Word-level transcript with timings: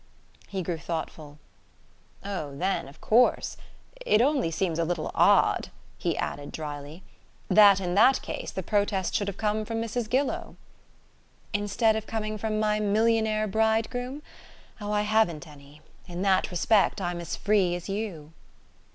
He 0.47 0.63
grew 0.63 0.79
thoughtful. 0.79 1.37
"Oh, 2.25 2.55
then, 2.57 2.87
of 2.87 2.99
course. 3.01 3.55
It 4.03 4.19
only 4.19 4.49
seems 4.49 4.79
a 4.79 4.83
little 4.83 5.11
odd," 5.13 5.69
he 5.99 6.17
added 6.17 6.51
drily, 6.51 7.03
"that 7.49 7.79
in 7.79 7.93
that 7.93 8.19
case, 8.23 8.49
the 8.49 8.63
protest 8.63 9.13
should 9.13 9.27
have 9.27 9.37
come 9.37 9.63
from 9.63 9.79
Mrs. 9.79 10.09
Gillow." 10.09 10.55
"Instead 11.53 11.95
of 11.95 12.07
coming 12.07 12.39
from 12.39 12.59
my 12.59 12.79
millionaire 12.79 13.45
bridegroom, 13.45 14.23
Oh, 14.81 14.91
I 14.91 15.03
haven't 15.03 15.47
any; 15.47 15.81
in 16.07 16.23
that 16.23 16.49
respect 16.49 16.99
I'm 16.99 17.19
as 17.21 17.35
free 17.35 17.75
as 17.75 17.87
you." 17.87 18.33